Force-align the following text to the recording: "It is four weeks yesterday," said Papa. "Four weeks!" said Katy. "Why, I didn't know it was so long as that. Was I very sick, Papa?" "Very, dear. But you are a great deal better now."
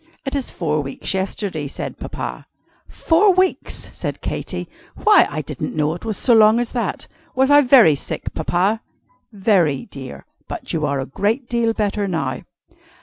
"It 0.25 0.33
is 0.33 0.49
four 0.49 0.81
weeks 0.81 1.13
yesterday," 1.13 1.67
said 1.67 1.99
Papa. 1.99 2.47
"Four 2.87 3.35
weeks!" 3.35 3.91
said 3.95 4.19
Katy. 4.19 4.67
"Why, 4.95 5.27
I 5.29 5.43
didn't 5.43 5.75
know 5.75 5.93
it 5.93 6.05
was 6.05 6.17
so 6.17 6.33
long 6.33 6.59
as 6.59 6.71
that. 6.71 7.07
Was 7.35 7.51
I 7.51 7.61
very 7.61 7.93
sick, 7.93 8.33
Papa?" 8.33 8.81
"Very, 9.31 9.85
dear. 9.85 10.25
But 10.47 10.73
you 10.73 10.87
are 10.87 10.99
a 10.99 11.05
great 11.05 11.47
deal 11.47 11.71
better 11.73 12.07
now." 12.07 12.39